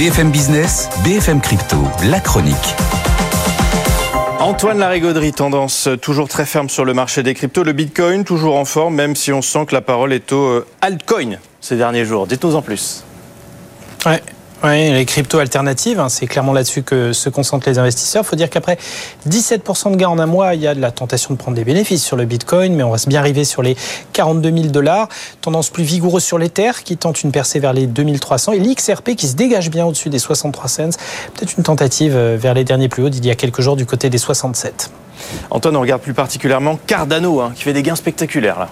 BFM 0.00 0.30
Business, 0.30 0.88
BFM 1.04 1.42
Crypto, 1.42 1.76
la 2.08 2.20
chronique. 2.20 2.56
Antoine 4.38 4.78
Larigauderie, 4.78 5.34
tendance 5.34 5.90
toujours 6.00 6.26
très 6.26 6.46
ferme 6.46 6.70
sur 6.70 6.86
le 6.86 6.94
marché 6.94 7.22
des 7.22 7.34
cryptos. 7.34 7.64
Le 7.64 7.74
Bitcoin 7.74 8.24
toujours 8.24 8.56
en 8.56 8.64
forme, 8.64 8.94
même 8.94 9.14
si 9.14 9.30
on 9.30 9.42
sent 9.42 9.66
que 9.66 9.74
la 9.74 9.82
parole 9.82 10.14
est 10.14 10.32
au 10.32 10.42
euh, 10.42 10.66
altcoin 10.80 11.36
ces 11.60 11.76
derniers 11.76 12.06
jours. 12.06 12.26
Dites-nous 12.26 12.54
en 12.54 12.62
plus. 12.62 13.04
Ouais, 14.06 14.22
oui, 14.62 14.92
les 14.92 15.06
cryptos 15.06 15.38
alternatives, 15.38 15.98
hein, 15.98 16.10
c'est 16.10 16.26
clairement 16.26 16.52
là-dessus 16.52 16.82
que 16.82 17.14
se 17.14 17.30
concentrent 17.30 17.66
les 17.66 17.78
investisseurs. 17.78 18.24
Il 18.24 18.26
faut 18.26 18.36
dire 18.36 18.50
qu'après 18.50 18.76
17% 19.26 19.92
de 19.92 19.96
gains 19.96 20.08
en 20.08 20.18
un 20.18 20.26
mois, 20.26 20.54
il 20.54 20.60
y 20.60 20.66
a 20.66 20.74
de 20.74 20.80
la 20.82 20.90
tentation 20.90 21.32
de 21.32 21.38
prendre 21.38 21.56
des 21.56 21.64
bénéfices 21.64 22.04
sur 22.04 22.14
le 22.14 22.26
Bitcoin, 22.26 22.74
mais 22.74 22.82
on 22.82 22.90
reste 22.90 23.08
bien 23.08 23.20
arriver 23.20 23.44
sur 23.44 23.62
les 23.62 23.74
42 24.12 24.52
000 24.52 24.64
dollars. 24.66 25.08
Tendance 25.40 25.70
plus 25.70 25.84
vigoureuse 25.84 26.24
sur 26.24 26.36
l'Ether 26.36 26.72
qui 26.84 26.98
tente 26.98 27.22
une 27.22 27.32
percée 27.32 27.58
vers 27.58 27.72
les 27.72 27.86
2300 27.86 28.52
et 28.52 28.58
l'XRP 28.58 29.14
qui 29.16 29.28
se 29.28 29.34
dégage 29.34 29.70
bien 29.70 29.86
au-dessus 29.86 30.10
des 30.10 30.18
63 30.18 30.68
cents. 30.68 30.90
Peut-être 31.34 31.56
une 31.56 31.64
tentative 31.64 32.14
euh, 32.14 32.36
vers 32.38 32.52
les 32.52 32.64
derniers 32.64 32.90
plus 32.90 33.04
hauts 33.04 33.08
d'il 33.08 33.24
y 33.24 33.30
a 33.30 33.36
quelques 33.36 33.62
jours 33.62 33.76
du 33.76 33.86
côté 33.86 34.10
des 34.10 34.18
67. 34.18 34.90
Antoine, 35.50 35.76
on 35.76 35.80
regarde 35.80 36.02
plus 36.02 36.14
particulièrement 36.14 36.78
Cardano, 36.86 37.40
hein, 37.40 37.52
qui 37.54 37.62
fait 37.62 37.72
des 37.72 37.82
gains 37.82 37.96
spectaculaires 37.96 38.58
là. 38.58 38.68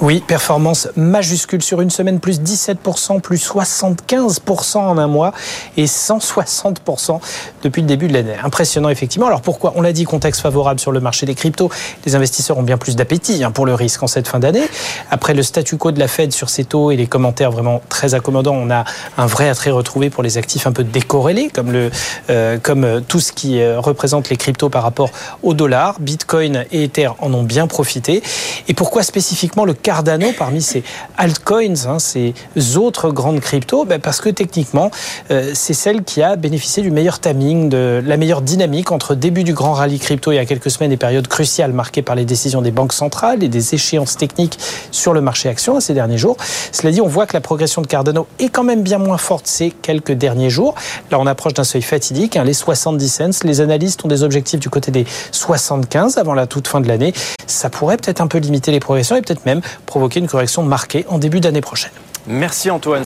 Oui, 0.00 0.22
performance 0.26 0.88
majuscule 0.96 1.62
sur 1.62 1.80
une 1.80 1.90
semaine, 1.90 2.18
plus 2.18 2.40
17%, 2.40 3.20
plus 3.20 3.36
75% 3.48 4.78
en 4.78 4.98
un 4.98 5.06
mois 5.06 5.32
et 5.76 5.84
160% 5.84 7.20
depuis 7.62 7.80
le 7.80 7.86
début 7.86 8.08
de 8.08 8.12
l'année. 8.12 8.34
Impressionnant 8.42 8.88
effectivement. 8.88 9.28
Alors 9.28 9.40
pourquoi 9.40 9.72
On 9.76 9.82
l'a 9.82 9.92
dit, 9.92 10.04
contexte 10.04 10.40
favorable 10.40 10.80
sur 10.80 10.90
le 10.90 10.98
marché 10.98 11.26
des 11.26 11.36
cryptos. 11.36 11.70
Les 12.06 12.16
investisseurs 12.16 12.58
ont 12.58 12.64
bien 12.64 12.76
plus 12.76 12.96
d'appétit 12.96 13.44
hein, 13.44 13.52
pour 13.52 13.66
le 13.66 13.74
risque 13.74 14.02
en 14.02 14.08
cette 14.08 14.26
fin 14.26 14.40
d'année. 14.40 14.64
Après 15.12 15.32
le 15.32 15.44
statu 15.44 15.76
quo 15.76 15.92
de 15.92 16.00
la 16.00 16.08
Fed 16.08 16.32
sur 16.32 16.50
ces 16.50 16.64
taux 16.64 16.90
et 16.90 16.96
les 16.96 17.06
commentaires 17.06 17.52
vraiment 17.52 17.80
très 17.88 18.14
accommodants, 18.14 18.56
on 18.56 18.70
a 18.70 18.84
un 19.16 19.26
vrai 19.26 19.48
attrait 19.48 19.70
retrouvé 19.70 20.10
pour 20.10 20.24
les 20.24 20.38
actifs 20.38 20.66
un 20.66 20.72
peu 20.72 20.82
décorrélés, 20.82 21.50
comme, 21.54 21.70
le, 21.70 21.90
euh, 22.30 22.58
comme 22.60 22.84
euh, 22.84 23.00
tout 23.00 23.20
ce 23.20 23.32
qui 23.32 23.60
euh, 23.60 23.78
représente 23.78 24.28
les 24.28 24.36
cryptos 24.36 24.70
par 24.70 24.82
rapport 24.82 25.10
au 25.44 25.54
dollar. 25.54 26.00
Bitcoin 26.00 26.64
et 26.72 26.84
Ether 26.84 27.10
en 27.20 27.32
ont 27.32 27.44
bien 27.44 27.68
profité. 27.68 28.22
Et 28.66 28.74
pourquoi 28.74 29.04
spécifiquement 29.04 29.64
le 29.64 29.74
Cardano 29.84 30.28
parmi 30.36 30.62
ces 30.62 30.82
altcoins, 31.18 31.86
hein, 31.86 31.98
ces 31.98 32.32
autres 32.76 33.10
grandes 33.10 33.40
cryptos 33.40 33.84
ben 33.84 34.00
Parce 34.00 34.22
que 34.22 34.30
techniquement, 34.30 34.90
euh, 35.30 35.50
c'est 35.52 35.74
celle 35.74 36.04
qui 36.04 36.22
a 36.22 36.36
bénéficié 36.36 36.82
du 36.82 36.90
meilleur 36.90 37.20
timing, 37.20 37.68
de 37.68 38.02
la 38.04 38.16
meilleure 38.16 38.40
dynamique 38.40 38.90
entre 38.92 39.14
début 39.14 39.44
du 39.44 39.52
grand 39.52 39.74
rallye 39.74 39.98
crypto 39.98 40.32
il 40.32 40.36
y 40.36 40.38
a 40.38 40.46
quelques 40.46 40.70
semaines 40.70 40.90
et 40.90 40.96
périodes 40.96 41.28
cruciales 41.28 41.74
marquées 41.74 42.00
par 42.00 42.14
les 42.14 42.24
décisions 42.24 42.62
des 42.62 42.70
banques 42.70 42.94
centrales 42.94 43.44
et 43.44 43.48
des 43.48 43.74
échéances 43.74 44.16
techniques 44.16 44.58
sur 44.90 45.12
le 45.12 45.20
marché 45.20 45.50
action 45.50 45.78
ces 45.80 45.92
derniers 45.92 46.16
jours. 46.16 46.38
Cela 46.72 46.90
dit, 46.90 47.02
on 47.02 47.06
voit 47.06 47.26
que 47.26 47.34
la 47.34 47.42
progression 47.42 47.82
de 47.82 47.86
Cardano 47.86 48.26
est 48.38 48.48
quand 48.48 48.64
même 48.64 48.82
bien 48.82 48.96
moins 48.96 49.18
forte 49.18 49.46
ces 49.46 49.70
quelques 49.70 50.12
derniers 50.12 50.48
jours. 50.48 50.74
Là, 51.10 51.18
on 51.20 51.26
approche 51.26 51.52
d'un 51.52 51.64
seuil 51.64 51.82
fatidique, 51.82 52.38
hein, 52.38 52.44
les 52.44 52.54
70 52.54 53.08
cents. 53.08 53.44
Les 53.44 53.60
analystes 53.60 54.02
ont 54.02 54.08
des 54.08 54.22
objectifs 54.22 54.60
du 54.60 54.70
côté 54.70 54.90
des 54.90 55.04
75 55.30 56.16
avant 56.16 56.32
la 56.32 56.46
toute 56.46 56.68
fin 56.68 56.80
de 56.80 56.88
l'année. 56.88 57.12
Ça 57.46 57.68
pourrait 57.68 57.98
peut-être 57.98 58.22
un 58.22 58.28
peu 58.28 58.38
limiter 58.38 58.72
les 58.72 58.80
progressions 58.80 59.16
et 59.16 59.20
peut-être 59.20 59.44
même 59.44 59.60
provoquer 59.86 60.20
une 60.20 60.28
correction 60.28 60.62
marquée 60.62 61.04
en 61.08 61.18
début 61.18 61.40
d'année 61.40 61.60
prochaine. 61.60 61.92
Merci 62.26 62.70
Antoine. 62.70 63.02